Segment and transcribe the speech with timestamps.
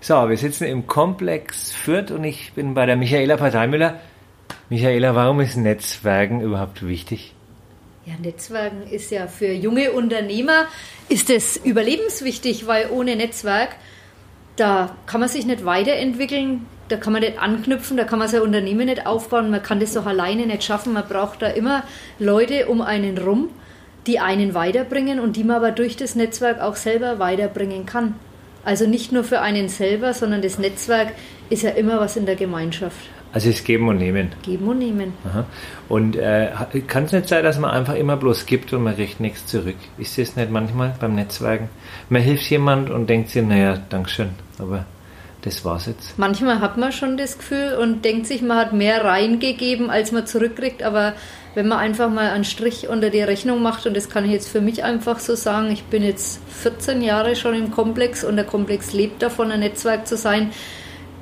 [0.00, 4.00] So, wir sitzen im Komplex Fürth und ich bin bei der Michaela Parteimüller.
[4.68, 7.34] Michaela, warum ist Netzwerken überhaupt wichtig?
[8.06, 10.66] Ja, Netzwerken ist ja für junge Unternehmer
[11.08, 13.70] ist es überlebenswichtig, weil ohne Netzwerk
[14.58, 18.42] da kann man sich nicht weiterentwickeln, da kann man nicht anknüpfen, da kann man sein
[18.42, 20.92] Unternehmen nicht aufbauen, man kann das doch alleine nicht schaffen.
[20.92, 21.82] Man braucht da immer
[22.18, 23.50] Leute um einen rum,
[24.06, 28.14] die einen weiterbringen und die man aber durch das Netzwerk auch selber weiterbringen kann.
[28.68, 31.14] Also nicht nur für einen selber, sondern das Netzwerk
[31.48, 32.98] ist ja immer was in der Gemeinschaft.
[33.32, 34.32] Also es Geben und Nehmen.
[34.42, 35.14] Geben und Nehmen.
[35.24, 35.46] Aha.
[35.88, 36.50] Und äh,
[36.86, 39.78] kann es nicht sein, dass man einfach immer bloß gibt und man kriegt nichts zurück?
[39.96, 41.70] Ist das nicht manchmal beim Netzwerken?
[42.10, 44.84] Man hilft jemand und denkt sich, naja, Dankeschön, aber
[45.40, 46.18] das war's jetzt.
[46.18, 50.26] Manchmal hat man schon das Gefühl und denkt sich, man hat mehr reingegeben, als man
[50.26, 51.14] zurückkriegt, aber
[51.58, 54.46] wenn man einfach mal einen Strich unter die Rechnung macht, und das kann ich jetzt
[54.46, 58.44] für mich einfach so sagen, ich bin jetzt 14 Jahre schon im Komplex und der
[58.44, 60.52] Komplex lebt davon, ein Netzwerk zu sein,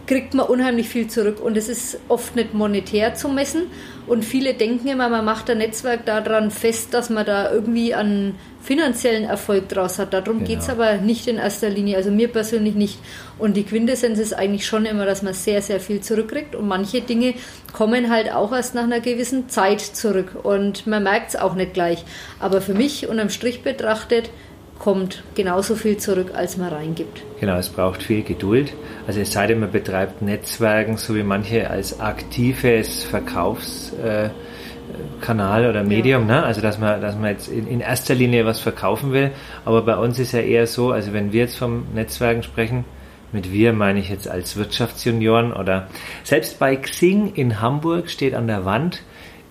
[0.06, 1.40] kriegt man unheimlich viel zurück.
[1.40, 3.62] Und es ist oft nicht monetär zu messen
[4.06, 8.36] und viele denken immer, man macht ein Netzwerk daran fest, dass man da irgendwie einen
[8.62, 10.12] finanziellen Erfolg draus hat.
[10.12, 10.48] Darum genau.
[10.48, 12.98] geht es aber nicht in erster Linie, also mir persönlich nicht.
[13.38, 17.00] Und die Quintessenz ist eigentlich schon immer, dass man sehr, sehr viel zurückkriegt und manche
[17.00, 17.34] Dinge
[17.72, 21.74] kommen halt auch erst nach einer gewissen Zeit zurück und man merkt es auch nicht
[21.74, 22.04] gleich.
[22.40, 24.30] Aber für mich unterm Strich betrachtet,
[24.78, 27.22] kommt genauso viel zurück, als man reingibt.
[27.40, 28.72] Genau, es braucht viel Geduld.
[29.06, 36.28] Also es sei denn, man betreibt Netzwerken, so wie manche als aktives Verkaufskanal oder Medium,
[36.28, 36.40] ja.
[36.40, 36.42] ne?
[36.44, 39.30] also dass man, dass man jetzt in, in erster Linie was verkaufen will.
[39.64, 42.84] Aber bei uns ist ja eher so, also wenn wir jetzt vom Netzwerken sprechen,
[43.32, 45.88] mit wir meine ich jetzt als Wirtschaftsjunioren oder
[46.22, 49.02] selbst bei Xing in Hamburg steht an der Wand,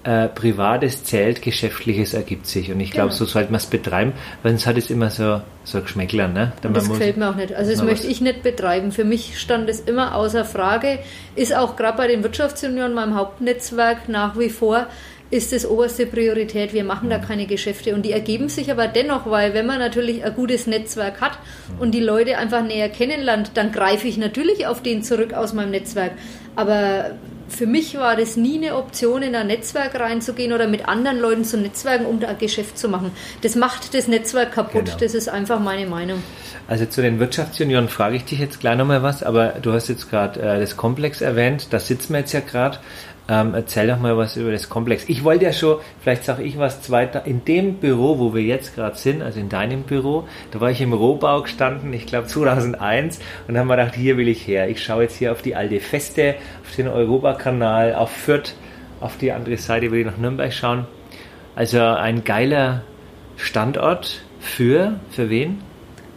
[0.06, 2.72] äh, Privates zählt, Geschäftliches ergibt sich.
[2.72, 3.18] Und ich glaube, genau.
[3.18, 6.28] so sollte man es betreiben, weil sonst hat es immer so, so Geschmäckler.
[6.28, 6.54] Ne?
[6.62, 7.54] das gefällt mir auch nicht.
[7.54, 8.92] Also das möchte ich nicht betreiben.
[8.92, 11.00] Für mich stand es immer außer Frage,
[11.36, 14.86] ist auch gerade bei den Wirtschaftsunionen, meinem Hauptnetzwerk, nach wie vor
[15.32, 16.72] ist das oberste Priorität.
[16.72, 17.24] Wir machen da mhm.
[17.24, 21.20] keine Geschäfte und die ergeben sich aber dennoch, weil wenn man natürlich ein gutes Netzwerk
[21.20, 21.82] hat mhm.
[21.82, 25.72] und die Leute einfach näher kennenlernt, dann greife ich natürlich auf den zurück aus meinem
[25.72, 26.12] Netzwerk.
[26.56, 27.16] Aber
[27.56, 31.46] für mich war das nie eine Option, in ein Netzwerk reinzugehen oder mit anderen Leuten
[31.46, 33.12] zu netzwerken, um da ein Geschäft zu machen.
[33.42, 34.86] Das macht das Netzwerk kaputt.
[34.86, 34.98] Genau.
[35.00, 36.22] Das ist einfach meine Meinung.
[36.68, 40.10] Also zu den Wirtschaftsjunioren frage ich dich jetzt gleich nochmal was, aber du hast jetzt
[40.10, 42.80] gerade äh, das Komplex erwähnt, da sitzen wir jetzt ja gerade.
[43.28, 45.06] Ähm, erzähl doch mal was über das Komplex.
[45.08, 48.76] Ich wollte ja schon, vielleicht sage ich was zweiter, in dem Büro, wo wir jetzt
[48.76, 53.20] gerade sind, also in deinem Büro, da war ich im Rohbau gestanden, ich glaube 2001,
[53.48, 54.70] und haben wir gedacht, hier will ich her.
[54.70, 58.54] Ich schaue jetzt hier auf die alte Feste, auf den Europakanal, auf Fürth,
[59.02, 60.86] auf die andere Seite will ich nach Nürnberg schauen.
[61.56, 62.84] Also ein geiler
[63.38, 65.62] Standort für, für wen?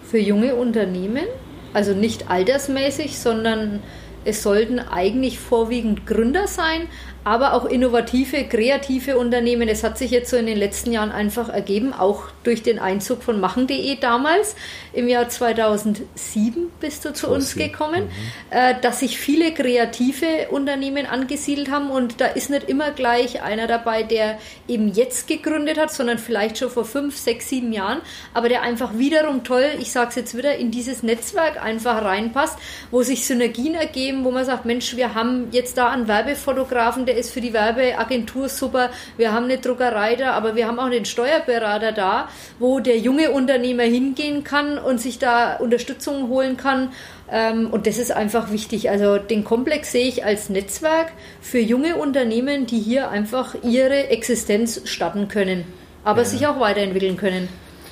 [0.03, 1.25] Für junge Unternehmen,
[1.73, 3.81] also nicht altersmäßig, sondern
[4.29, 6.89] es sollten eigentlich vorwiegend Gründer sein,
[7.25, 9.69] aber auch innovative, kreative Unternehmen.
[9.69, 13.23] Es hat sich jetzt so in den letzten Jahren einfach ergeben, auch durch den Einzug
[13.23, 14.55] von machen.de damals.
[14.93, 18.11] Im Jahr 2007 bist du zu uns gekommen, mhm.
[18.51, 23.67] Äh, dass sich viele kreative Unternehmen angesiedelt haben und da ist nicht immer gleich einer
[23.67, 28.01] dabei, der eben jetzt gegründet hat, sondern vielleicht schon vor fünf, sechs, sieben Jahren,
[28.33, 32.59] aber der einfach wiederum toll, ich sage es jetzt wieder, in dieses Netzwerk einfach reinpasst,
[32.91, 37.17] wo sich Synergien ergeben, wo man sagt, Mensch, wir haben jetzt da einen Werbefotografen, der
[37.17, 38.91] ist für die Werbeagentur super.
[39.17, 43.31] Wir haben eine Druckerei da, aber wir haben auch einen Steuerberater da, wo der junge
[43.31, 46.91] Unternehmer hingehen kann und sich da Unterstützung holen kann.
[47.31, 48.91] Ähm, und das ist einfach wichtig.
[48.91, 54.83] Also den Komplex sehe ich als Netzwerk für junge Unternehmen, die hier einfach ihre Existenz
[54.85, 55.65] starten können,
[56.05, 56.25] aber ja.
[56.27, 57.49] sich auch weiterentwickeln können.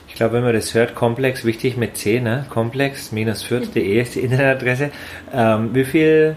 [0.08, 2.46] Ich glaube, wenn man das hört, Komplex, wichtig mit C, ne?
[2.48, 4.90] komplex-fürth.de ist die Internetadresse.
[5.32, 6.36] Ähm, wie viel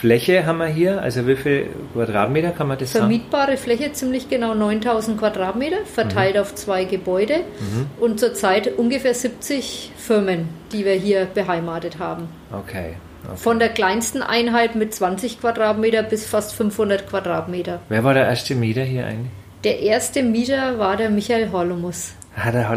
[0.00, 1.02] Fläche haben wir hier?
[1.02, 3.58] Also wie viel Quadratmeter kann man das Vermietbare sagen?
[3.58, 6.40] Fläche ziemlich genau 9000 Quadratmeter, verteilt mhm.
[6.40, 7.86] auf zwei Gebäude mhm.
[8.02, 12.28] und zurzeit ungefähr 70 Firmen, die wir hier beheimatet haben.
[12.50, 12.94] Okay.
[13.24, 13.36] okay.
[13.36, 17.80] Von der kleinsten Einheit mit 20 Quadratmeter bis fast 500 Quadratmeter.
[17.90, 19.32] Wer war der erste Mieter hier eigentlich?
[19.64, 22.12] Der erste Mieter war der Michael Hollomus.
[22.34, 22.70] Ah, der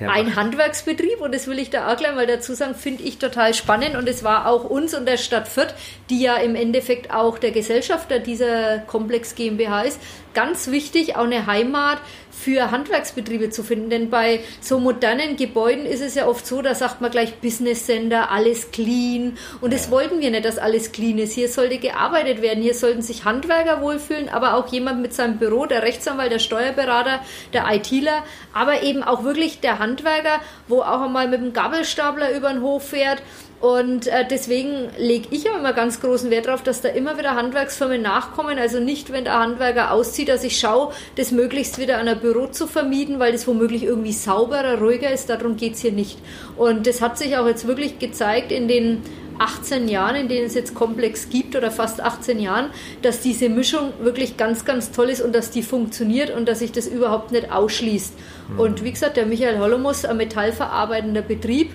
[0.00, 3.54] Ein Handwerksbetrieb und das will ich da auch gleich mal dazu sagen, finde ich total
[3.54, 5.74] spannend und es war auch uns und der Stadt Fürth,
[6.10, 10.00] die ja im Endeffekt auch der Gesellschafter dieser Komplex GmbH ist,
[10.34, 11.98] ganz wichtig, auch eine Heimat
[12.30, 13.90] für Handwerksbetriebe zu finden.
[13.90, 17.86] Denn bei so modernen Gebäuden ist es ja oft so, da sagt man gleich Business
[17.86, 19.36] Center, alles clean.
[19.60, 21.34] Und das wollten wir nicht, dass alles clean ist.
[21.34, 22.62] Hier sollte gearbeitet werden.
[22.62, 27.20] Hier sollten sich Handwerker wohlfühlen, aber auch jemand mit seinem Büro, der Rechtsanwalt, der Steuerberater,
[27.52, 32.50] der ITler, aber eben auch wirklich der Handwerker, wo auch einmal mit dem Gabelstapler über
[32.50, 33.22] den Hof fährt
[33.62, 37.36] und äh, deswegen lege ich auch immer ganz großen Wert darauf, dass da immer wieder
[37.36, 38.58] Handwerksfirmen nachkommen.
[38.58, 42.48] Also nicht, wenn der Handwerker auszieht, dass ich schaue, das möglichst wieder an ein Büro
[42.48, 45.30] zu vermieten, weil das womöglich irgendwie sauberer, ruhiger ist.
[45.30, 46.18] Darum geht es hier nicht.
[46.56, 49.00] Und das hat sich auch jetzt wirklich gezeigt in den
[49.38, 52.70] 18 Jahren, in denen es jetzt Komplex gibt oder fast 18 Jahren,
[53.02, 56.72] dass diese Mischung wirklich ganz, ganz toll ist und dass die funktioniert und dass sich
[56.72, 58.14] das überhaupt nicht ausschließt.
[58.54, 58.58] Mhm.
[58.58, 61.70] Und wie gesagt, der Michael Hollomus, ein metallverarbeitender Betrieb,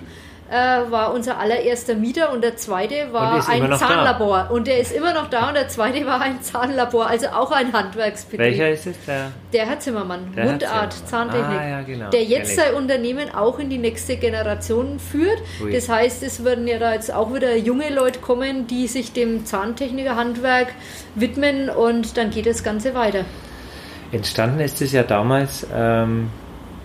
[0.50, 4.46] äh, war unser allererster Mieter und der zweite war ein Zahnlabor.
[4.48, 4.54] Da.
[4.54, 7.72] Und der ist immer noch da und der zweite war ein Zahnlabor, also auch ein
[7.72, 8.40] Handwerksbetrieb.
[8.40, 8.96] Welcher ist es?
[9.06, 11.30] Der, der Herr Zimmermann, der Mundart, Zimmermann.
[11.30, 11.60] Zahntechnik.
[11.60, 12.10] Ah, ja, genau.
[12.10, 15.38] Der jetzt sein Unternehmen auch in die nächste Generation führt.
[15.62, 15.72] Ui.
[15.72, 19.44] Das heißt, es werden ja da jetzt auch wieder junge Leute kommen, die sich dem
[19.44, 20.68] Zahntechniker-Handwerk
[21.14, 23.24] widmen und dann geht das Ganze weiter.
[24.12, 25.66] Entstanden ist es ja damals.
[25.72, 26.30] Ähm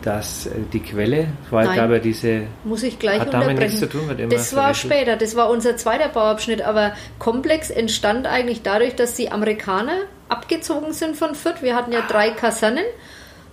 [0.03, 4.19] dass äh, die Quelle, glaube diese muss ich gleich hat damit nichts zu tun mit
[4.19, 9.15] immer Das war später, das war unser zweiter Bauabschnitt, aber Komplex entstand eigentlich dadurch, dass
[9.15, 11.61] die Amerikaner abgezogen sind von Fürth.
[11.61, 12.85] Wir hatten ja drei Kasernen.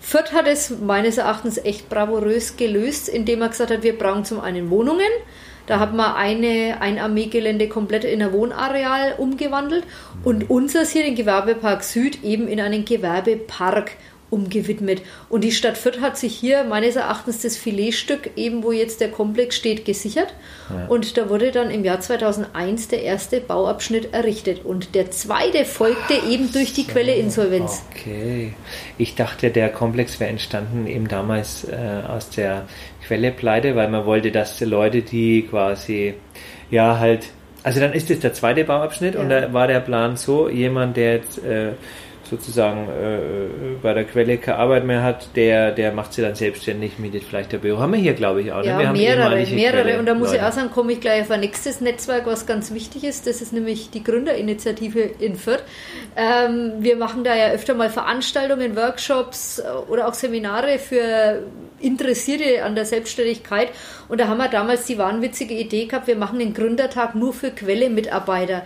[0.01, 4.41] Fürth hat es meines Erachtens echt bravourös gelöst, indem er gesagt hat, wir brauchen zum
[4.41, 5.11] einen Wohnungen.
[5.67, 9.85] Da hat man eine, ein Armeegelände komplett in ein Wohnareal umgewandelt
[10.25, 13.93] und unseres hier, den Gewerbepark Süd, eben in einen Gewerbepark
[14.31, 15.03] umgewidmet.
[15.29, 19.11] Und die Stadt Fürth hat sich hier meines Erachtens das Filetstück, eben wo jetzt der
[19.11, 20.33] Komplex steht, gesichert.
[20.71, 20.87] Ja.
[20.87, 24.65] Und da wurde dann im Jahr 2001 der erste Bauabschnitt errichtet.
[24.65, 27.83] Und der zweite folgte eben durch die so, Quelle Insolvenz.
[27.91, 28.55] Okay.
[28.99, 31.77] Ich dachte, der Komplex wäre entstanden eben damals äh,
[32.09, 32.67] aus der
[33.07, 36.15] Quelle Pleite, weil man wollte, dass die Leute, die quasi
[36.71, 37.27] ja halt
[37.63, 39.21] also dann ist es der zweite Bauabschnitt ja.
[39.21, 41.73] und da war der Plan so, jemand, der jetzt äh,
[42.31, 46.99] sozusagen äh, bei der Quelle keine Arbeit mehr hat, der, der macht sie dann selbstständig,
[46.99, 47.81] mietet vielleicht der Büro.
[47.81, 48.61] Haben wir hier, glaube ich, auch.
[48.61, 48.67] Ne?
[48.67, 49.83] Ja, wir haben mehrere, mehrere.
[49.83, 50.39] Quelle und da muss Leute.
[50.39, 53.27] ich auch sagen, komme ich gleich auf ein nächstes Netzwerk, was ganz wichtig ist.
[53.27, 55.65] Das ist nämlich die Gründerinitiative in Fürth.
[56.17, 61.43] Ähm, wir machen da ja öfter mal Veranstaltungen, Workshops äh, oder auch Seminare für
[61.81, 63.71] Interessierte an der Selbstständigkeit.
[64.09, 67.51] Und da haben wir damals die wahnwitzige Idee gehabt, wir machen den Gründertag nur für
[67.51, 68.63] Quelle-Mitarbeiter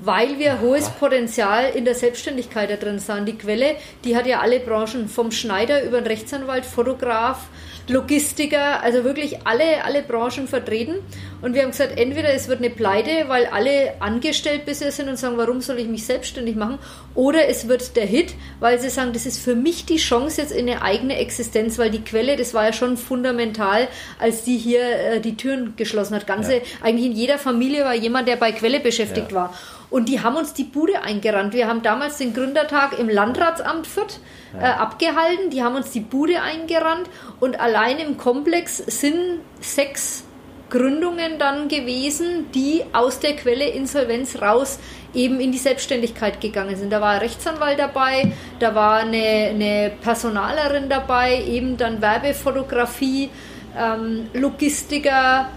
[0.00, 3.26] weil wir hohes Potenzial in der Selbstständigkeit da drin sahen.
[3.26, 7.48] Die Quelle, die hat ja alle Branchen, vom Schneider über den Rechtsanwalt, Fotograf,
[7.86, 10.96] Logistiker, also wirklich alle, alle Branchen vertreten.
[11.42, 15.18] Und wir haben gesagt, entweder es wird eine Pleite, weil alle angestellt bisher sind und
[15.18, 16.78] sagen, warum soll ich mich selbstständig machen?
[17.14, 20.52] Oder es wird der Hit, weil sie sagen, das ist für mich die Chance jetzt
[20.52, 23.88] in eine eigene Existenz, weil die Quelle, das war ja schon fundamental,
[24.18, 26.26] als die hier äh, die Türen geschlossen hat.
[26.26, 26.62] Ganze, ja.
[26.82, 29.36] eigentlich in jeder Familie war jemand, der bei Quelle beschäftigt ja.
[29.36, 29.54] war.
[29.94, 31.54] Und die haben uns die Bude eingerannt.
[31.54, 34.18] Wir haben damals den Gründertag im Landratsamt Fürth
[34.58, 35.50] äh, abgehalten.
[35.50, 37.08] Die haben uns die Bude eingerannt.
[37.38, 40.24] Und allein im Komplex sind sechs
[40.68, 44.80] Gründungen dann gewesen, die aus der Quelle Insolvenz raus
[45.14, 46.92] eben in die Selbstständigkeit gegangen sind.
[46.92, 49.16] Da war ein Rechtsanwalt dabei, da war eine,
[49.50, 53.30] eine Personalerin dabei, eben dann Werbefotografie,
[53.78, 55.50] ähm, Logistiker,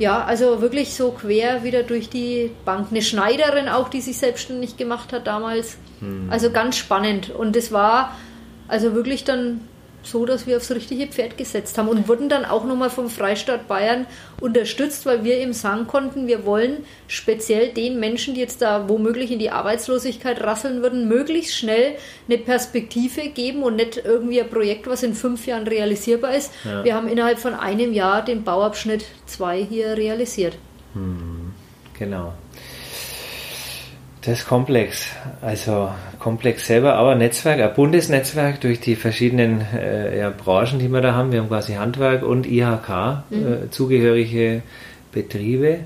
[0.00, 2.88] ja, also wirklich so quer wieder durch die Bank.
[2.90, 5.76] Eine Schneiderin auch, die sich selbstständig gemacht hat damals.
[6.00, 6.28] Hm.
[6.30, 7.28] Also ganz spannend.
[7.28, 8.16] Und es war
[8.66, 9.60] also wirklich dann
[10.02, 13.68] so, dass wir aufs richtige Pferd gesetzt haben und wurden dann auch nochmal vom Freistaat
[13.68, 14.06] Bayern
[14.40, 19.30] unterstützt, weil wir eben sagen konnten, wir wollen speziell den Menschen, die jetzt da womöglich
[19.30, 21.96] in die Arbeitslosigkeit rasseln würden, möglichst schnell
[22.28, 26.52] eine Perspektive geben und nicht irgendwie ein Projekt, was in fünf Jahren realisierbar ist.
[26.64, 26.84] Ja.
[26.84, 30.56] Wir haben innerhalb von einem Jahr den Bauabschnitt 2 hier realisiert.
[30.94, 31.52] Hm,
[31.98, 32.34] genau.
[34.22, 35.08] Das ist komplex.
[35.40, 41.00] Also komplex selber, aber Netzwerk, ein Bundesnetzwerk durch die verschiedenen äh, ja, Branchen, die wir
[41.00, 41.32] da haben.
[41.32, 43.52] Wir haben quasi Handwerk und IHK, mhm.
[43.52, 44.62] äh, zugehörige
[45.10, 45.80] Betriebe.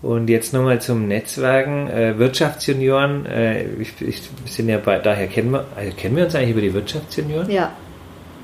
[0.00, 1.88] Und jetzt nochmal zum Netzwerken.
[1.88, 6.34] Äh, Wirtschaftsjunioren, äh, ich, ich, sind ja bei, daher kennen wir, also kennen wir uns
[6.36, 7.50] eigentlich über die Wirtschaftsjunioren?
[7.50, 7.72] Ja.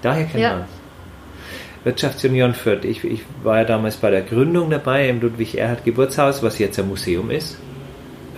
[0.03, 0.51] Daher kennen ja.
[0.51, 0.69] wir uns.
[1.85, 2.85] Wirtschaftsjunior Fürth.
[2.85, 6.79] Ich, ich war ja damals bei der Gründung dabei im Ludwig Erhard Geburtshaus, was jetzt
[6.81, 7.57] ein Museum ist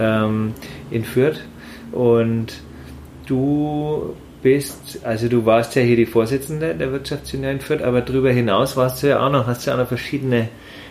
[0.01, 0.55] ähm,
[0.91, 1.41] in Fürth.
[1.93, 2.55] Und
[3.27, 8.31] du bist, also du warst ja hier die Vorsitzende der Wirtschaftsunion in Fürth, aber darüber
[8.31, 10.49] hinaus warst du ja auch noch, hast du ja auch noch verschiedene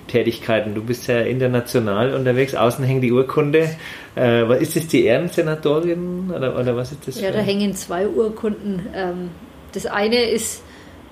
[0.08, 0.75] Tätigkeiten.
[0.75, 3.70] Du bist ja international unterwegs, außen hängt die Urkunde.
[4.16, 7.22] Äh, ist das die Ehrensenatorin oder, oder was ist das?
[7.22, 8.88] Ja, da hängen zwei Urkunden.
[8.94, 9.30] Ähm,
[9.72, 10.63] das eine ist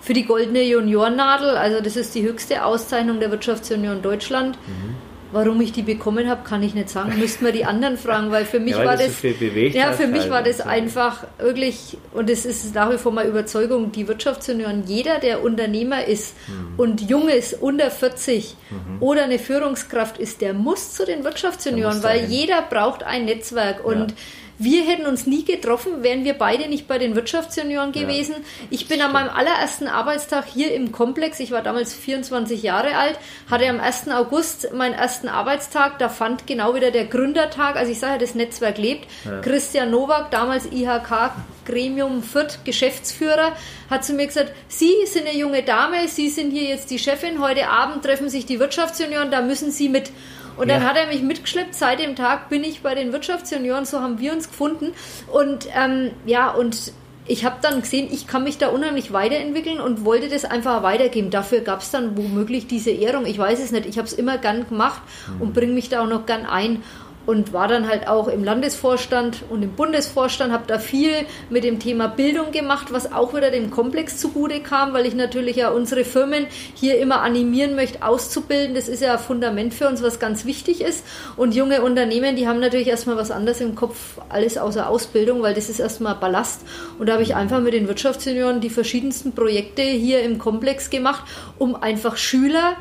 [0.01, 4.57] für die Goldene Juniornadel, also das ist die höchste Auszeichnung der Wirtschaftsunion Deutschland.
[4.67, 4.95] Mhm.
[5.31, 7.17] Warum ich die bekommen habe, kann ich nicht sagen.
[7.19, 10.07] Müssten wir die anderen fragen, weil für mich ja, weil war das, so ja, für
[10.07, 14.83] mich war das einfach wirklich und es ist nach wie vor meine Überzeugung, die Wirtschaftsunion,
[14.85, 16.73] jeder, der Unternehmer ist mhm.
[16.79, 19.01] und jung ist, unter 40 mhm.
[19.01, 24.11] oder eine Führungskraft ist, der muss zu den Wirtschaftsunionen, weil jeder braucht ein Netzwerk und
[24.11, 24.17] ja
[24.59, 28.35] wir hätten uns nie getroffen, wären wir beide nicht bei den Wirtschaftsjunioren gewesen.
[28.37, 32.95] Ja, ich bin an meinem allerersten Arbeitstag hier im Komplex, ich war damals 24 Jahre
[32.95, 34.07] alt, hatte am 1.
[34.09, 35.99] August meinen ersten Arbeitstag.
[35.99, 39.07] Da fand genau wieder der Gründertag, also ich sage, das Netzwerk lebt.
[39.25, 39.41] Ja.
[39.41, 41.31] Christian Nowak, damals IHK
[41.65, 43.51] Gremium Fürth Geschäftsführer,
[43.89, 47.41] hat zu mir gesagt, Sie sind eine junge Dame, Sie sind hier jetzt die Chefin,
[47.41, 50.11] heute Abend treffen sich die Wirtschaftsjunioren, da müssen Sie mit.
[50.57, 50.89] Und dann ja.
[50.89, 51.75] hat er mich mitgeschleppt.
[51.75, 54.93] Seit dem Tag bin ich bei den Wirtschaftsjunioren, so haben wir uns gefunden.
[55.31, 56.91] Und ähm, ja, und
[57.27, 61.29] ich habe dann gesehen, ich kann mich da unheimlich weiterentwickeln und wollte das einfach weitergeben.
[61.29, 63.25] Dafür gab es dann womöglich diese Ehrung.
[63.25, 63.85] Ich weiß es nicht.
[63.85, 65.01] Ich habe es immer gern gemacht
[65.35, 65.41] mhm.
[65.41, 66.83] und bringe mich da auch noch gern ein
[67.27, 71.11] und war dann halt auch im Landesvorstand und im Bundesvorstand, habe da viel
[71.49, 75.57] mit dem Thema Bildung gemacht, was auch wieder dem Komplex zugute kam, weil ich natürlich
[75.57, 78.75] ja unsere Firmen hier immer animieren möchte, auszubilden.
[78.75, 81.03] Das ist ja ein Fundament für uns, was ganz wichtig ist.
[81.35, 85.53] Und junge Unternehmen, die haben natürlich erstmal was anderes im Kopf, alles außer Ausbildung, weil
[85.53, 86.61] das ist erstmal Ballast.
[86.97, 91.25] Und da habe ich einfach mit den Wirtschaftssenioren die verschiedensten Projekte hier im Komplex gemacht,
[91.57, 92.77] um einfach Schüler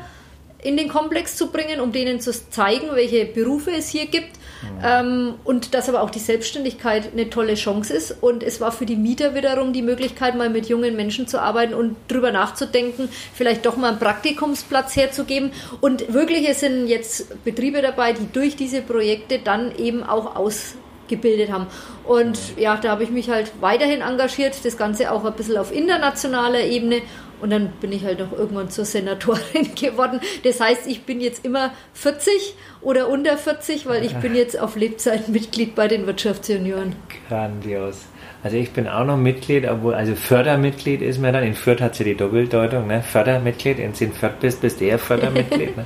[0.67, 4.31] in den Komplex zu bringen, um denen zu zeigen, welche Berufe es hier gibt
[4.61, 4.81] mhm.
[4.83, 8.17] ähm, und dass aber auch die Selbstständigkeit eine tolle Chance ist.
[8.19, 11.73] Und es war für die Mieter wiederum die Möglichkeit, mal mit jungen Menschen zu arbeiten
[11.73, 15.51] und drüber nachzudenken, vielleicht doch mal einen Praktikumsplatz herzugeben.
[15.79, 21.49] Und wirklich, es sind jetzt Betriebe dabei, die durch diese Projekte dann eben auch ausgebildet
[21.49, 21.67] haben.
[22.03, 25.73] Und ja, da habe ich mich halt weiterhin engagiert, das Ganze auch ein bisschen auf
[25.73, 27.01] internationaler Ebene
[27.41, 30.19] und dann bin ich halt auch irgendwann zur Senatorin geworden.
[30.43, 34.75] Das heißt, ich bin jetzt immer 40 oder unter 40, weil ich bin jetzt auf
[34.75, 36.95] Lebzeit Mitglied bei den Wirtschaftsjunioren.
[37.27, 38.05] Grandios.
[38.43, 41.95] Also ich bin auch noch Mitglied, obwohl, also Fördermitglied ist mir dann, in Fürth hat
[41.95, 43.01] sie die Doppeldeutung, ne?
[43.01, 45.75] Fördermitglied, wenn du in Fürth bist, bist du eher Fördermitglied.
[45.77, 45.85] ne?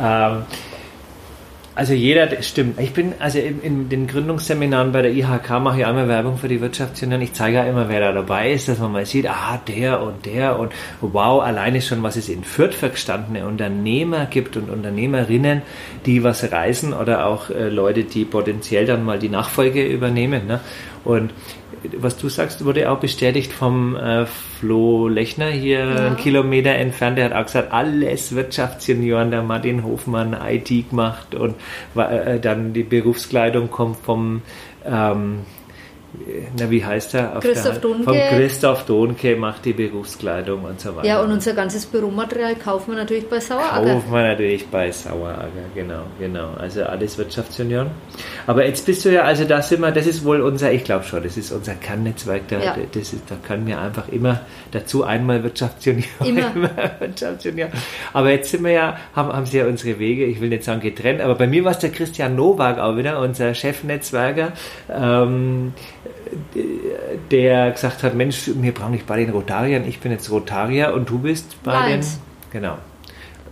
[0.00, 0.42] ähm,
[1.74, 2.80] also jeder, stimmt.
[2.80, 6.48] Ich bin, also in, in, den Gründungsseminaren bei der IHK mache ich einmal Werbung für
[6.48, 7.20] die Wirtschaftsunion.
[7.22, 10.26] Ich zeige ja immer, wer da dabei ist, dass man mal sieht, ah, der und
[10.26, 15.62] der und wow, alleine schon, was es in Fürth für gestandene Unternehmer gibt und Unternehmerinnen,
[16.06, 20.48] die was reisen oder auch äh, Leute, die potenziell dann mal die Nachfolge übernehmen.
[20.48, 20.60] Ne?
[21.04, 21.32] Und
[21.96, 26.06] was du sagst, wurde auch bestätigt vom äh, Flo Lechner hier ja.
[26.06, 27.18] einen Kilometer entfernt.
[27.18, 31.54] Der hat auch gesagt, alles Wirtschaftssenioren, der Martin Hofmann IT gemacht und
[31.96, 34.42] äh, dann die Berufskleidung kommt vom
[34.84, 35.40] ähm,
[36.58, 37.36] na, wie heißt er?
[37.36, 38.02] Auf Christoph Donke.
[38.02, 41.06] Von Christoph Donke macht die Berufskleidung und so weiter.
[41.06, 43.94] Ja, und unser ganzes Büromaterial kaufen wir natürlich bei Sauerager.
[43.94, 46.54] Kaufen wir natürlich bei Sauerager, genau, genau.
[46.58, 47.90] Also alles Wirtschaftsunion.
[48.48, 51.04] Aber jetzt bist du ja, also da sind wir, das ist wohl unser, ich glaube
[51.04, 52.76] schon, das ist unser Kernnetzwerk, da, ja.
[52.90, 54.40] das ist, da können wir einfach immer
[54.72, 56.52] dazu einmal Wirtschaftsunion, immer.
[56.56, 57.70] immer Wirtschaftsunion.
[58.12, 60.80] Aber jetzt sind wir ja, haben, haben sie ja unsere Wege, ich will nicht sagen
[60.80, 64.52] getrennt, aber bei mir war es der Christian Nowak auch wieder, unser Chefnetzwerker.
[64.92, 65.72] Ähm,
[67.30, 71.08] der gesagt hat, Mensch, wir brauchen nicht bei den Rotariern, ich bin jetzt Rotarier und
[71.08, 72.20] du bist bei Lions.
[72.52, 72.60] den...
[72.60, 72.78] Genau.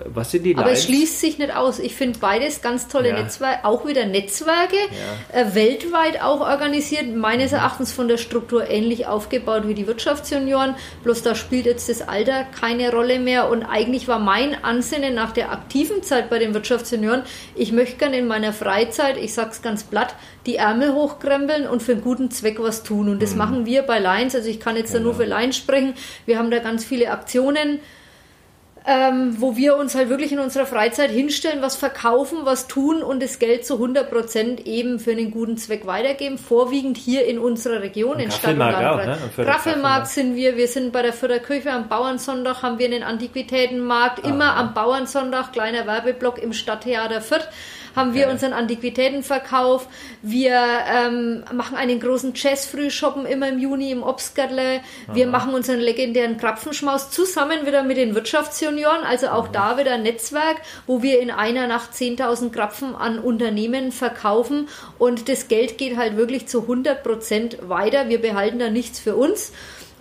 [0.04, 0.80] Was sind die Aber Lines?
[0.80, 1.78] es schließt sich nicht aus.
[1.78, 3.22] Ich finde beides ganz tolle ja.
[3.22, 5.40] Netzwerke, auch wieder Netzwerke, ja.
[5.40, 7.58] äh, weltweit auch organisiert, meines mhm.
[7.58, 10.74] Erachtens von der Struktur ähnlich aufgebaut wie die Wirtschaftsjunioren.
[11.02, 13.50] Bloß da spielt jetzt das Alter keine Rolle mehr.
[13.50, 17.22] Und eigentlich war mein Ansinnen nach der aktiven Zeit bei den Wirtschaftsjunioren,
[17.54, 20.14] ich möchte gerne in meiner Freizeit, ich sage es ganz platt,
[20.46, 23.08] die Ärmel hochkrempeln und für einen guten Zweck was tun.
[23.08, 23.38] Und das mhm.
[23.38, 24.34] machen wir bei Lions.
[24.34, 24.98] Also ich kann jetzt genau.
[24.98, 25.34] da nur genau.
[25.36, 25.94] für Lions sprechen.
[26.26, 27.80] Wir haben da ganz viele Aktionen.
[28.86, 33.22] Ähm, wo wir uns halt wirklich in unserer Freizeit hinstellen, was verkaufen, was tun und
[33.22, 36.38] das Geld zu 100 Prozent eben für einen guten Zweck weitergeben.
[36.38, 39.36] Vorwiegend hier in unserer Region, und in Stadt und Landkreis.
[39.36, 39.44] Ne?
[39.44, 44.28] Graffelmarkt sind wir, wir sind bei der Förderkirche am Bauernsonntag, haben wir einen Antiquitätenmarkt, ah,
[44.28, 47.48] immer am Bauernsonntag, kleiner Werbeblock im Stadttheater Fürth
[47.98, 49.88] haben wir unseren Antiquitätenverkauf.
[50.22, 50.54] Wir
[50.90, 54.80] ähm, machen einen großen Jazz-Frühshoppen immer im Juni im Obstgärtle.
[55.12, 55.32] Wir Aha.
[55.32, 59.02] machen unseren legendären Krapfenschmaus zusammen wieder mit den Wirtschaftsjunioren.
[59.02, 59.74] Also auch Aha.
[59.74, 64.68] da wieder ein Netzwerk, wo wir in einer Nacht 10.000 Krapfen an Unternehmen verkaufen.
[64.98, 68.08] Und das Geld geht halt wirklich zu 100 Prozent weiter.
[68.08, 69.52] Wir behalten da nichts für uns.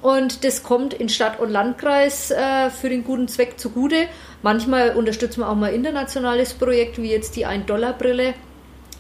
[0.01, 4.07] Und das kommt in Stadt und Landkreis äh, für den guten Zweck zugute.
[4.43, 8.35] Manchmal unterstützen wir auch mal internationales Projekt, wie jetzt die 1-Dollar-Brille.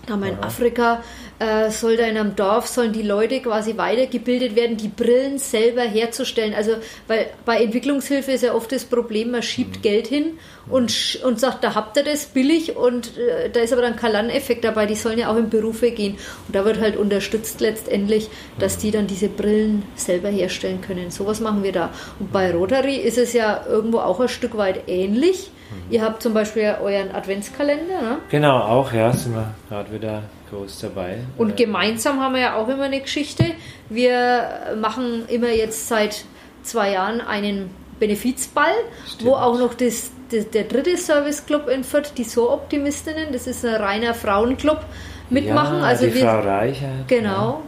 [0.07, 1.03] Da haben wir in Afrika,
[1.37, 5.81] äh, soll da in einem Dorf, sollen die Leute quasi weitergebildet werden, die Brillen selber
[5.81, 6.53] herzustellen.
[6.53, 6.75] Also,
[7.07, 9.81] weil bei Entwicklungshilfe ist ja oft das Problem, man schiebt mhm.
[9.81, 13.81] Geld hin und, und sagt, da habt ihr das billig und äh, da ist aber
[13.81, 16.17] dann kein Lerneffekt dabei, die sollen ja auch in Berufe gehen.
[16.47, 21.11] Und da wird halt unterstützt letztendlich, dass die dann diese Brillen selber herstellen können.
[21.11, 21.89] Sowas machen wir da.
[22.17, 25.91] Und bei Rotary ist es ja irgendwo auch ein Stück weit ähnlich Mhm.
[25.91, 28.17] Ihr habt zum Beispiel euren Adventskalender, ne?
[28.29, 31.19] Genau, auch, ja, sind wir gerade wieder groß dabei.
[31.37, 33.45] Und gemeinsam haben wir ja auch immer eine Geschichte.
[33.89, 36.25] Wir machen immer jetzt seit
[36.63, 37.69] zwei Jahren einen
[37.99, 38.71] Benefizball,
[39.05, 39.29] Stimmt.
[39.29, 43.75] wo auch noch das, das, der dritte Serviceclub in Fürth, die So-Optimistinnen, das ist ein
[43.75, 44.85] reiner Frauenclub,
[45.29, 45.79] mitmachen.
[45.79, 46.91] Ja, also die wir, Frau Reicher.
[47.07, 47.29] Genau.
[47.29, 47.61] Ja.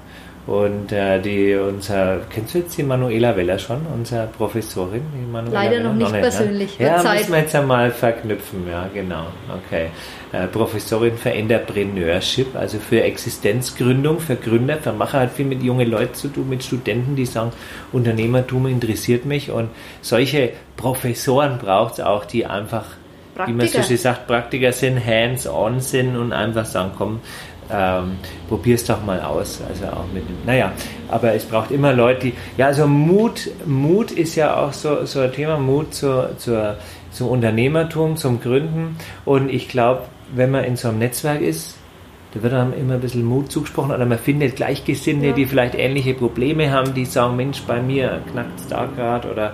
[0.48, 5.04] Und äh, die, unser, kennst du jetzt die Manuela Weller schon, unsere Professorin?
[5.52, 5.84] Leider Weller?
[5.84, 6.80] noch nicht, noch nicht persönlich.
[6.80, 6.86] Ne?
[6.88, 7.20] Ja, Zeit.
[7.20, 9.28] müssen wir jetzt einmal verknüpfen, ja, genau.
[9.68, 9.90] Okay.
[10.32, 15.90] Äh, Professorin für Entrepreneurship, also für Existenzgründung, für Gründer, für Macher, hat viel mit jungen
[15.90, 17.52] Leuten zu tun, mit Studenten, die sagen,
[17.92, 19.52] Unternehmertum interessiert mich.
[19.52, 19.70] Und
[20.02, 22.86] solche Professoren braucht es auch, die einfach
[23.46, 27.22] wie man so schön sagt, Praktiker sind, hands-on sind und einfach sagen, komm,
[27.72, 28.18] ähm,
[28.66, 29.62] es doch mal aus.
[29.68, 30.72] Also auch mit dem, naja,
[31.08, 35.22] aber es braucht immer Leute, die, ja, also Mut, Mut ist ja auch so, so
[35.22, 36.78] ein Thema, Mut zur, zur,
[37.12, 38.98] zum Unternehmertum, zum Gründen.
[39.26, 41.76] Und ich glaube, wenn man in so einem Netzwerk ist,
[42.34, 45.34] da wird einem immer ein bisschen Mut zugesprochen oder man findet Gleichgesinnte, ja.
[45.34, 49.54] die vielleicht ähnliche Probleme haben, die sagen, Mensch, bei mir knackt es da gerade oder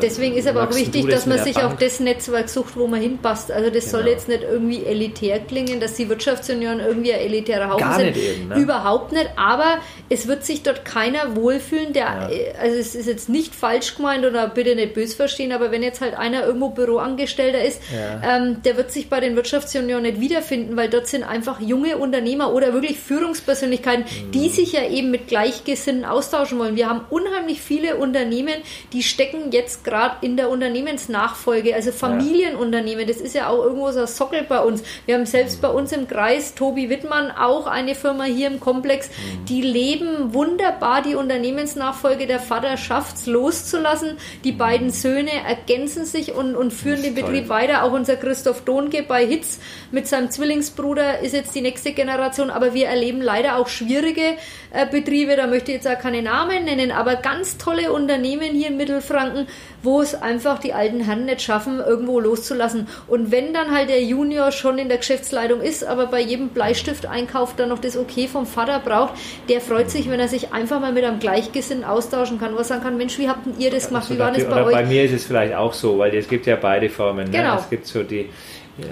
[0.00, 1.74] Deswegen ist aber auch wichtig, dass man sich Bank?
[1.74, 3.50] auch das Netzwerk sucht, wo man hinpasst.
[3.50, 3.98] Also das genau.
[3.98, 8.16] soll jetzt nicht irgendwie elitär klingen, dass die Wirtschaftsunion irgendwie ein elitärer Haufen Gar sind.
[8.16, 8.58] Eben, ne?
[8.58, 9.30] Überhaupt nicht.
[9.36, 12.28] Aber es wird sich dort keiner wohlfühlen, der, ja.
[12.60, 16.00] also es ist jetzt nicht falsch gemeint oder bitte nicht bös verstehen, aber wenn jetzt
[16.00, 18.36] halt einer irgendwo Büroangestellter ist, ja.
[18.36, 22.52] ähm, der wird sich bei den Wirtschaftsunionen nicht wiederfinden, weil dort sind einfach junge Unternehmer
[22.52, 24.30] oder wirklich Führungspersönlichkeiten, mhm.
[24.30, 26.76] die sich ja eben mit Gleichgesinnten austauschen wollen.
[26.76, 28.54] Wir haben unheimlich viele Unternehmen,
[28.92, 34.00] die stecken jetzt gerade in der Unternehmensnachfolge, also Familienunternehmen, das ist ja auch irgendwo so
[34.00, 34.82] ein Sockel bei uns.
[35.06, 39.10] Wir haben selbst bei uns im Kreis Tobi Wittmann auch eine Firma hier im Komplex,
[39.48, 42.26] die leben wunderbar die Unternehmensnachfolge.
[42.26, 44.16] Der Vater schafft es loszulassen.
[44.44, 47.84] Die beiden Söhne ergänzen sich und, und führen den Betrieb weiter.
[47.84, 49.58] Auch unser Christoph Dohnke bei Hitz
[49.90, 52.50] mit seinem Zwillingsbruder ist jetzt die nächste Generation.
[52.50, 54.36] Aber wir erleben leider auch schwierige
[54.72, 55.36] äh, Betriebe.
[55.36, 59.45] Da möchte ich jetzt auch keine Namen nennen, aber ganz tolle Unternehmen hier in Mittelfranken,
[59.82, 62.88] wo es einfach die alten Herren nicht schaffen, irgendwo loszulassen.
[63.06, 67.56] Und wenn dann halt der Junior schon in der Geschäftsleitung ist, aber bei jedem Bleistifteinkauf
[67.56, 69.14] dann noch das Okay vom Vater braucht,
[69.48, 72.82] der freut sich, wenn er sich einfach mal mit einem Gleichgesinnten austauschen kann, was sagen
[72.82, 74.72] kann, Mensch, wie habt ihr das gemacht, wie war das bei euch?
[74.72, 77.30] Bei mir ist es vielleicht auch so, weil es gibt ja beide Formen.
[77.30, 77.38] Ne?
[77.38, 77.56] Genau.
[77.56, 78.28] Es gibt so die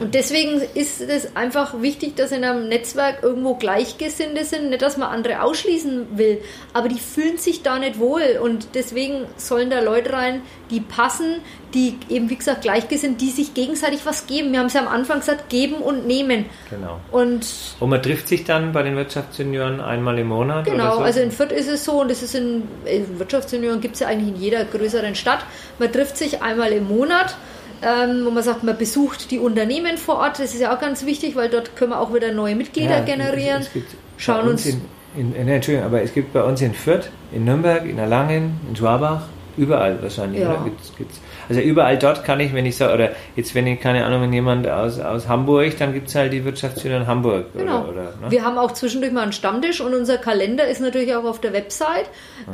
[0.01, 4.70] und deswegen ist es einfach wichtig, dass in einem Netzwerk irgendwo Gleichgesinnte sind.
[4.70, 6.40] Nicht, dass man andere ausschließen will,
[6.73, 8.38] aber die fühlen sich da nicht wohl.
[8.42, 11.37] Und deswegen sollen da Leute rein, die passen,
[11.75, 14.53] die eben, wie gesagt, gleichgesinnt, die sich gegenseitig was geben.
[14.53, 16.47] Wir haben es ja am Anfang gesagt, geben und nehmen.
[16.70, 17.01] Genau.
[17.12, 17.47] Und,
[17.79, 20.64] und man trifft sich dann bei den Wirtschaftssenioren einmal im Monat?
[20.64, 21.01] Genau, so?
[21.03, 24.07] also in Fürth ist es so und das ist in, in Wirtschaftssenioren gibt es ja
[24.07, 25.44] eigentlich in jeder größeren Stadt.
[25.79, 27.37] Man trifft sich einmal im Monat
[27.85, 30.38] ähm, wo man sagt, man besucht die Unternehmen vor Ort.
[30.38, 33.05] Das ist ja auch ganz wichtig, weil dort können wir auch wieder neue Mitglieder ja,
[33.05, 33.62] generieren.
[33.62, 33.83] Es, es
[34.16, 34.66] Schauen uns.
[34.66, 34.81] In,
[35.16, 38.77] in, in, Entschuldigung, aber es gibt bei uns in Fürth, in Nürnberg, in Erlangen, in
[38.77, 39.23] Schwabach,
[39.57, 40.40] überall wahrscheinlich.
[40.40, 40.57] Ja.
[40.64, 41.20] Gibt's, gibt's.
[41.49, 44.33] Also überall dort kann ich, wenn ich sage, oder jetzt wenn ich, keine Ahnung, wenn
[44.33, 47.47] jemand aus, aus Hamburg, dann gibt es halt die Wirtschaftsschule in Hamburg.
[47.53, 47.83] Genau.
[47.83, 48.31] Oder, oder, ne?
[48.31, 51.53] Wir haben auch zwischendurch mal einen Stammtisch und unser Kalender ist natürlich auch auf der
[51.53, 52.07] Website.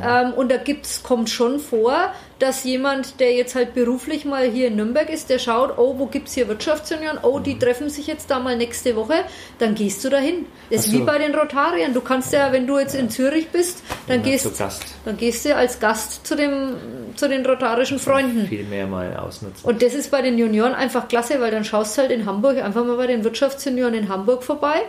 [0.03, 2.11] Ähm, und da gibt's, kommt schon vor,
[2.41, 6.07] dass jemand, der jetzt halt beruflich mal hier in Nürnberg ist, der schaut, oh, wo
[6.07, 7.19] gibt es hier Wirtschaftsunion?
[7.21, 7.59] Oh, die mhm.
[7.59, 9.25] treffen sich jetzt da mal nächste Woche,
[9.59, 10.45] dann gehst du dahin.
[10.69, 10.99] Das ist so.
[10.99, 11.93] wie bei den Rotariern.
[11.93, 14.63] Du kannst ja, wenn du jetzt in Zürich bist, dann ja, gehst,
[15.05, 16.75] dann gehst du als Gast zu, dem,
[17.15, 18.47] zu den rotarischen Freunden.
[18.47, 19.63] Viel mehr mal ausnutzen.
[19.69, 22.57] Und das ist bei den Junioren einfach klasse, weil dann schaust du halt in Hamburg
[22.57, 24.81] einfach mal bei den Wirtschaftsjunioren in Hamburg vorbei.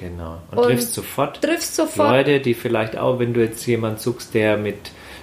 [0.00, 0.38] Genau.
[0.50, 4.34] Und, und triffst sofort, triffst sofort Leute, die vielleicht auch, wenn du jetzt jemanden suchst,
[4.34, 4.76] der mit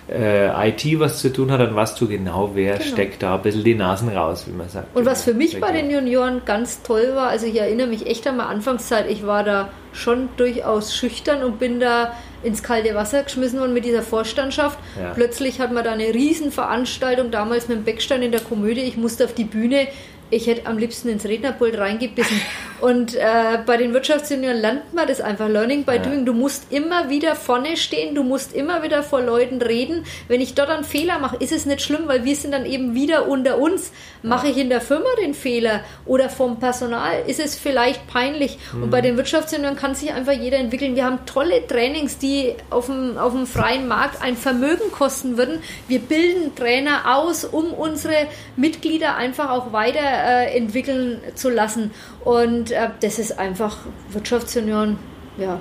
[0.09, 2.91] äh, IT was zu tun hat, dann weißt du genau, wer genau.
[2.91, 4.95] steckt da ein bisschen die Nasen raus, wie man sagt.
[4.95, 8.27] Und was für mich bei den Junioren ganz toll war, also ich erinnere mich echt
[8.27, 12.13] an meine Anfangszeit, ich war da schon durchaus schüchtern und bin da
[12.43, 14.77] ins kalte Wasser geschmissen worden mit dieser Vorstandschaft.
[14.99, 15.11] Ja.
[15.13, 18.81] Plötzlich hat man da eine Riesenveranstaltung, damals mit dem Beckstein in der Komödie.
[18.81, 19.87] Ich musste auf die Bühne,
[20.29, 22.41] ich hätte am liebsten ins Rednerpult reingebissen.
[22.83, 25.97] Und äh, bei den Wirtschaftsjunioren lernt man das einfach, Learning by ja.
[25.99, 26.25] Doing.
[26.25, 30.03] Du musst immer wieder vorne stehen, du musst immer wieder vor Leuten reden.
[30.27, 32.93] Wenn ich dort einen Fehler mache, ist es nicht schlimm, weil wir sind dann eben
[32.93, 33.93] wieder unter uns.
[34.21, 38.57] Mache ich in der Firma den Fehler oder vom Personal, ist es vielleicht peinlich.
[38.73, 38.83] Mhm.
[38.83, 40.97] Und bei den Wirtschaftsjunioren kann sich einfach jeder entwickeln.
[40.97, 45.59] Wir haben tolle Trainings, die auf dem, auf dem freien Markt ein Vermögen kosten würden.
[45.87, 51.91] Wir bilden Trainer aus, um unsere Mitglieder einfach auch weiterentwickeln äh, zu lassen.
[52.25, 53.77] Und äh, das ist einfach
[54.09, 54.97] Wirtschaftsunion,
[55.37, 55.59] ja.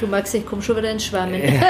[0.00, 1.42] Du magst, ich komme schon wieder ins Schwärmen.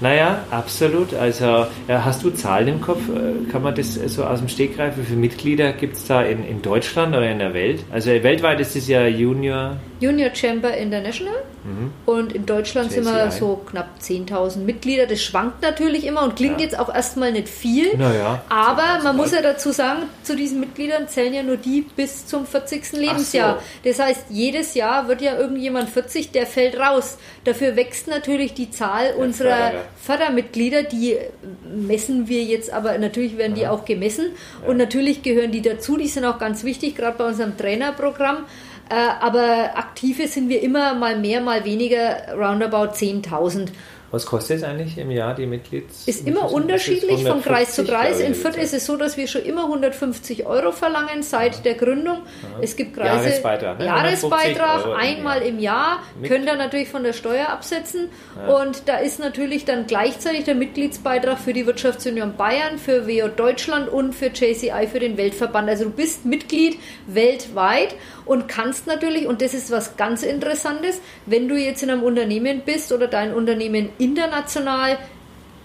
[0.00, 1.12] Naja, absolut.
[1.12, 3.00] Also hast du Zahlen im Kopf?
[3.08, 4.96] Äh, kann man das so aus dem Stegreif?
[4.96, 7.84] Wie viele Mitglieder gibt es da in, in Deutschland oder in der Welt?
[7.90, 9.76] Also weltweit ist es ja Junior.
[10.00, 11.34] Junior Chamber International.
[11.64, 11.92] Mhm.
[12.06, 15.06] Und in Deutschland sind wir so knapp 10.000 Mitglieder.
[15.06, 16.66] Das schwankt natürlich immer und klingt ja.
[16.66, 17.96] jetzt auch erstmal nicht viel.
[17.96, 22.26] Naja, aber man muss ja dazu sagen, zu diesen Mitgliedern zählen ja nur die bis
[22.26, 22.92] zum 40.
[22.92, 23.58] Lebensjahr.
[23.58, 23.88] So.
[23.88, 27.18] Das heißt, jedes Jahr wird ja irgendjemand 40, der fällt raus.
[27.44, 29.84] Dafür wächst natürlich die Zahl der unserer Förderer.
[30.00, 30.82] Fördermitglieder.
[30.84, 31.16] Die
[31.64, 34.26] messen wir jetzt, aber natürlich werden die auch gemessen.
[34.62, 34.68] Ja.
[34.68, 35.96] Und natürlich gehören die dazu.
[35.96, 38.44] Die sind auch ganz wichtig, gerade bei unserem Trainerprogramm.
[38.90, 43.68] Äh, aber aktive sind wir immer mal mehr, mal weniger, roundabout 10.000.
[44.10, 46.08] Was kostet es eigentlich im Jahr, die Mitglieds?
[46.08, 48.20] Ist immer unterschiedlich von Kreis zu Kreis.
[48.20, 51.60] In Fürth ist es so, dass wir schon immer 150 Euro verlangen seit ja.
[51.60, 52.16] der Gründung.
[52.16, 52.62] Ja.
[52.62, 53.26] Es gibt Kreise.
[53.28, 53.78] Jahresbeitrag.
[53.78, 53.84] Ne?
[53.84, 55.98] Jahresbeitrag einmal im Jahr.
[56.18, 56.30] Mit.
[56.30, 58.08] Könnt ihr natürlich von der Steuer absetzen.
[58.34, 58.56] Ja.
[58.56, 63.90] Und da ist natürlich dann gleichzeitig der Mitgliedsbeitrag für die Wirtschaftsunion Bayern, für WO Deutschland
[63.90, 65.68] und für JCI, für den Weltverband.
[65.68, 67.94] Also du bist Mitglied weltweit
[68.28, 72.62] und kannst natürlich, und das ist was ganz Interessantes, wenn du jetzt in einem Unternehmen
[72.64, 74.98] bist oder dein Unternehmen international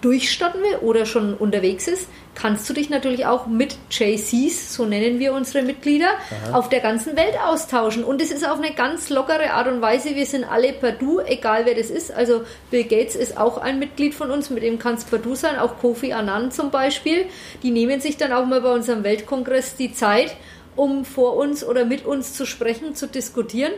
[0.00, 5.18] durchstarten will oder schon unterwegs ist, kannst du dich natürlich auch mit JCs, so nennen
[5.18, 6.58] wir unsere Mitglieder, Aha.
[6.58, 8.04] auf der ganzen Welt austauschen.
[8.04, 10.14] Und es ist auf eine ganz lockere Art und Weise.
[10.14, 12.12] Wir sind alle per Du, egal wer das ist.
[12.12, 15.58] Also Bill Gates ist auch ein Mitglied von uns, mit dem kannst per Du sein.
[15.58, 17.26] Auch Kofi Annan zum Beispiel.
[17.62, 20.36] Die nehmen sich dann auch mal bei unserem Weltkongress die Zeit,
[20.76, 23.72] um vor uns oder mit uns zu sprechen, zu diskutieren.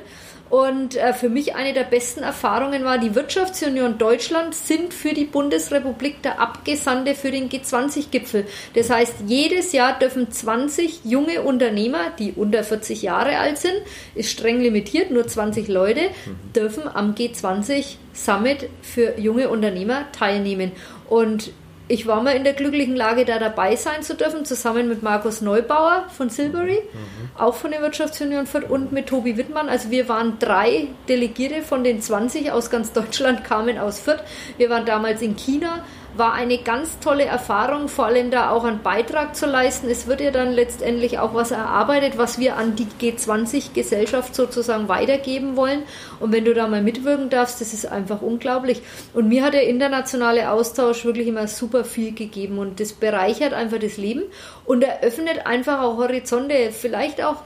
[0.49, 5.25] Und äh, für mich eine der besten Erfahrungen war, die Wirtschaftsunion Deutschland sind für die
[5.25, 8.47] Bundesrepublik der Abgesandte für den G20-Gipfel.
[8.75, 13.75] Das heißt, jedes Jahr dürfen 20 junge Unternehmer, die unter 40 Jahre alt sind,
[14.15, 16.53] ist streng limitiert, nur 20 Leute, mhm.
[16.53, 20.71] dürfen am G20 Summit für junge Unternehmer teilnehmen.
[21.09, 21.51] Und
[21.88, 25.40] ich war mal in der glücklichen Lage, da dabei sein zu dürfen, zusammen mit Markus
[25.40, 27.31] Neubauer von Silbury, mhm.
[27.38, 29.68] auch von der Wirtschaftsunion Fürth und mit Tobi Wittmann.
[29.68, 34.22] Also wir waren drei Delegierte von den 20 aus ganz Deutschland, kamen aus Fürth.
[34.59, 35.85] Wir waren damals in China,
[36.18, 39.88] war eine ganz tolle Erfahrung, vor allem da auch einen Beitrag zu leisten.
[39.88, 45.57] Es wird ja dann letztendlich auch was erarbeitet, was wir an die G20-Gesellschaft sozusagen weitergeben
[45.57, 45.83] wollen.
[46.20, 48.83] Und wenn du da mal mitwirken darfst, das ist einfach unglaublich.
[49.14, 53.79] Und mir hat der internationale Austausch wirklich immer super viel gegeben und das bereichert einfach
[53.79, 54.22] das Leben
[54.64, 57.42] und eröffnet einfach auch Horizonte, vielleicht auch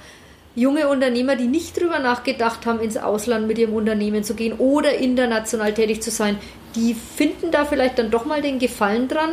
[0.55, 4.95] junge Unternehmer, die nicht drüber nachgedacht haben, ins Ausland mit ihrem Unternehmen zu gehen oder
[4.97, 6.39] international tätig zu sein,
[6.75, 9.31] die finden da vielleicht dann doch mal den Gefallen dran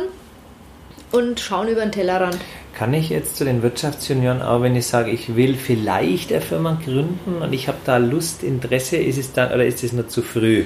[1.12, 2.38] und schauen über den Tellerrand.
[2.74, 6.78] Kann ich jetzt zu den Wirtschaftsjunioren auch, wenn ich sage, ich will vielleicht eine Firma
[6.84, 10.22] gründen und ich habe da Lust, Interesse, ist es dann oder ist es noch zu
[10.22, 10.64] früh?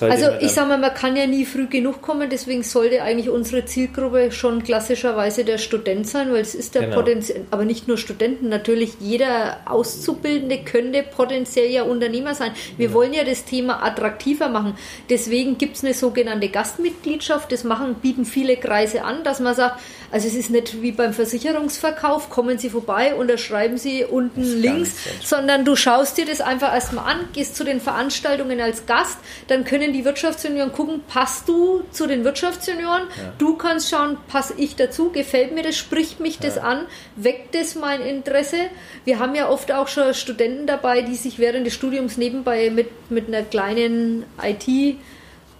[0.00, 3.64] Also ich sage mal, man kann ja nie früh genug kommen, deswegen sollte eigentlich unsere
[3.64, 6.96] Zielgruppe schon klassischerweise der Student sein, weil es ist der genau.
[6.96, 12.52] potenziell, aber nicht nur Studenten, natürlich jeder Auszubildende könnte potenziell ja Unternehmer sein.
[12.76, 12.98] Wir genau.
[12.98, 14.74] wollen ja das Thema attraktiver machen.
[15.08, 19.80] Deswegen gibt es eine sogenannte Gastmitgliedschaft, das machen, bieten viele Kreise an, dass man sagt,
[20.12, 25.64] also es ist nicht wie beim Versicherungsverkauf, kommen Sie vorbei, unterschreiben Sie unten links, sondern
[25.64, 29.79] du schaust dir das einfach erstmal an, gehst zu den Veranstaltungen als Gast, dann können
[29.88, 33.02] die Wirtschaftsjunioren gucken, passt du zu den Wirtschaftsjunioren?
[33.02, 33.32] Ja.
[33.38, 36.62] Du kannst schauen, passe ich dazu, gefällt mir das, spricht mich das ja.
[36.62, 38.56] an, weckt das mein Interesse?
[39.04, 43.10] Wir haben ja oft auch schon Studenten dabei, die sich während des Studiums nebenbei mit,
[43.10, 44.98] mit einer kleinen IT-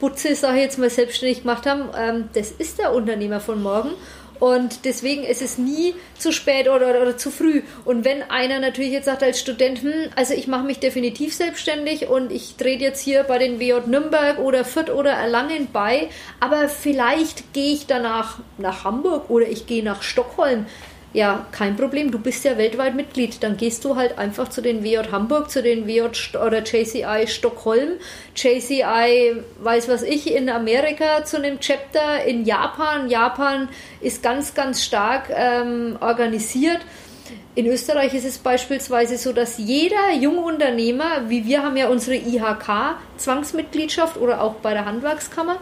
[0.00, 1.90] Butze, sage ich jetzt mal, selbstständig gemacht haben.
[1.96, 3.90] Ähm, das ist der Unternehmer von morgen.
[4.40, 7.62] Und deswegen ist es nie zu spät oder, oder, oder, zu früh.
[7.84, 12.08] Und wenn einer natürlich jetzt sagt als Student, hm, also ich mache mich definitiv selbstständig
[12.08, 16.08] und ich trete jetzt hier bei den WJ Nürnberg oder Fürth oder Erlangen bei,
[16.40, 20.66] aber vielleicht gehe ich danach nach Hamburg oder ich gehe nach Stockholm,
[21.12, 23.42] ja, kein Problem, du bist ja weltweit Mitglied.
[23.42, 27.94] Dann gehst du halt einfach zu den WJ Hamburg, zu den WJ oder JCI Stockholm,
[28.36, 33.10] JCI, weiß was ich, in Amerika zu einem Chapter, in Japan.
[33.10, 33.68] Japan
[34.00, 36.78] ist ganz, ganz stark ähm, organisiert.
[37.56, 44.16] In Österreich ist es beispielsweise so, dass jeder Jungunternehmer, wie wir haben ja unsere IHK-Zwangsmitgliedschaft
[44.16, 45.56] oder auch bei der Handwerkskammer,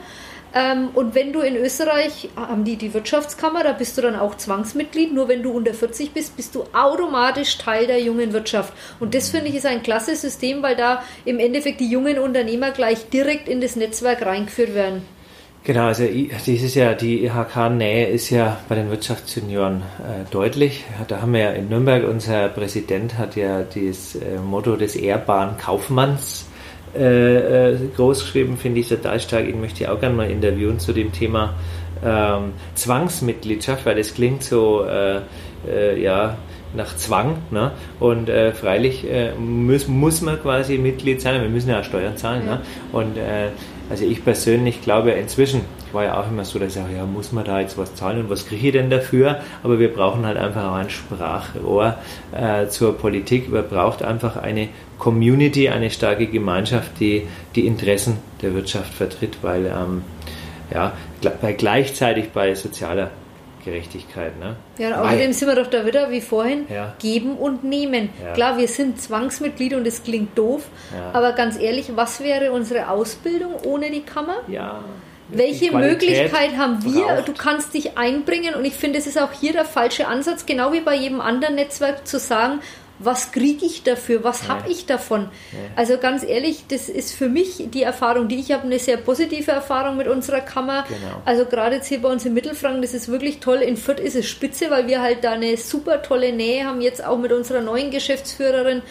[0.58, 4.36] ähm, und wenn du in Österreich haben die die Wirtschaftskammer, da bist du dann auch
[4.36, 5.14] Zwangsmitglied.
[5.14, 8.72] Nur wenn du unter 40 bist, bist du automatisch Teil der jungen Wirtschaft.
[8.98, 12.72] Und das finde ich ist ein klasse System, weil da im Endeffekt die jungen Unternehmer
[12.72, 15.02] gleich direkt in das Netzwerk reingeführt werden.
[15.62, 16.04] Genau, also
[16.46, 20.84] dieses Jahr die IHK-Nähe ist ja bei den Wirtschaftsjunioren äh, deutlich.
[21.06, 25.56] Da haben wir ja in Nürnberg, unser Präsident hat ja das äh, Motto des ehrbaren
[25.56, 26.47] Kaufmanns
[26.96, 29.48] äh, äh, groß geschrieben, finde ich total stark.
[29.48, 31.54] Ich möchte ja auch gerne mal interviewen zu dem Thema
[32.04, 35.20] ähm, Zwangsmitgliedschaft, weil das klingt so, äh,
[35.68, 36.36] äh, ja,
[36.74, 37.38] nach Zwang.
[37.50, 37.72] Ne?
[38.00, 41.40] Und äh, freilich äh, muss, muss man quasi Mitglied sein.
[41.40, 42.44] Wir müssen ja Steuern zahlen.
[42.44, 42.60] Ne?
[42.92, 43.48] Und äh,
[43.90, 47.06] also ich persönlich glaube inzwischen, ich war ja auch immer so, dass ich sage, ja,
[47.06, 49.40] muss man da jetzt was zahlen und was kriege ich denn dafür?
[49.62, 51.96] Aber wir brauchen halt einfach auch ein Sprachrohr
[52.32, 53.50] äh, zur Politik.
[53.50, 59.64] Man braucht einfach eine Community, eine starke Gemeinschaft, die die Interessen der Wirtschaft vertritt, weil
[59.66, 60.02] ähm,
[60.72, 60.92] ja,
[61.40, 63.10] bei gleichzeitig bei sozialer
[63.64, 64.38] Gerechtigkeit.
[64.38, 64.56] Ne?
[64.76, 66.94] Ja, außerdem sind wir doch da wieder wie vorhin, ja.
[66.98, 68.10] geben und nehmen.
[68.22, 68.32] Ja.
[68.34, 71.12] Klar, wir sind Zwangsmitglied und es klingt doof, ja.
[71.12, 74.36] aber ganz ehrlich, was wäre unsere Ausbildung ohne die Kammer?
[74.48, 74.82] Ja.
[75.28, 77.06] Welche Möglichkeit haben wir?
[77.06, 77.28] Braucht.
[77.28, 80.72] Du kannst dich einbringen und ich finde, es ist auch hier der falsche Ansatz, genau
[80.72, 82.60] wie bei jedem anderen Netzwerk zu sagen,
[82.98, 85.28] was kriege ich dafür, was habe ich davon?
[85.76, 89.52] Also ganz ehrlich, das ist für mich die Erfahrung, die ich habe, eine sehr positive
[89.52, 90.84] Erfahrung mit unserer Kammer.
[90.88, 91.22] Genau.
[91.24, 93.58] Also gerade jetzt hier bei uns in Mittelfranken, das ist wirklich toll.
[93.58, 97.04] In Fürth ist es spitze, weil wir halt da eine super tolle Nähe haben, jetzt
[97.04, 98.82] auch mit unserer neuen Geschäftsführerin.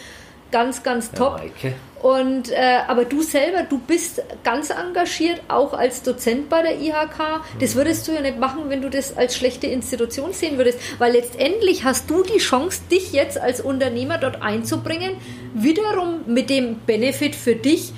[0.50, 1.42] Ganz, ganz top.
[1.62, 1.70] Ja,
[2.02, 7.42] und äh, aber du selber, du bist ganz engagiert, auch als Dozent bei der IHK.
[7.58, 7.78] Das mhm.
[7.78, 11.84] würdest du ja nicht machen, wenn du das als schlechte Institution sehen würdest, weil letztendlich
[11.84, 15.14] hast du die Chance, dich jetzt als Unternehmer dort einzubringen,
[15.54, 17.92] wiederum mit dem Benefit für dich.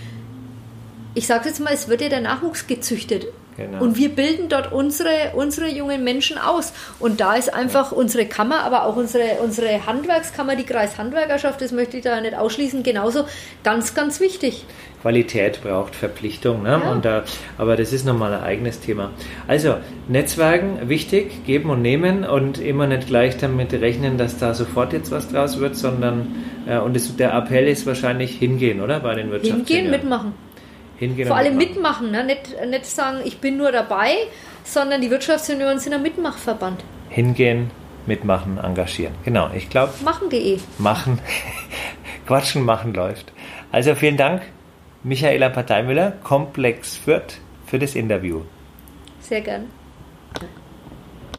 [1.14, 3.26] Ich sage jetzt mal, es wird ja der Nachwuchs gezüchtet.
[3.60, 3.82] Genau.
[3.82, 6.72] Und wir bilden dort unsere, unsere jungen Menschen aus.
[6.98, 7.98] Und da ist einfach ja.
[7.98, 12.82] unsere Kammer, aber auch unsere, unsere Handwerkskammer, die Kreishandwerkerschaft, das möchte ich da nicht ausschließen,
[12.82, 13.24] genauso
[13.62, 14.64] ganz, ganz wichtig.
[15.02, 16.80] Qualität braucht Verpflichtung, ne?
[16.82, 16.90] Ja.
[16.90, 17.24] Und da,
[17.58, 19.10] aber das ist nochmal ein eigenes Thema.
[19.46, 19.76] Also,
[20.08, 25.10] Netzwerken wichtig, geben und nehmen und immer nicht gleich damit rechnen, dass da sofort jetzt
[25.10, 26.34] was draus wird, sondern
[26.66, 29.00] äh, und das, der Appell ist wahrscheinlich hingehen, oder?
[29.00, 29.66] Bei den Wirtschaften.
[29.66, 30.32] Hingehen, mitmachen
[31.00, 31.26] hingehen.
[31.26, 32.22] Vor allem mitmachen, ne?
[32.22, 34.12] nicht, nicht sagen, ich bin nur dabei,
[34.62, 36.84] sondern die Wirtschaftsjunioren sind ein Mitmachverband.
[37.08, 37.70] Hingehen,
[38.06, 39.14] mitmachen, engagieren.
[39.24, 39.92] Genau, ich glaube.
[40.04, 40.58] Machen.de.
[40.78, 41.18] Machen.
[42.26, 43.32] Quatschen, machen läuft.
[43.72, 44.42] Also vielen Dank,
[45.02, 48.42] Michaela Parteimüller, Komplex Fürth, für das Interview.
[49.20, 49.66] Sehr gern.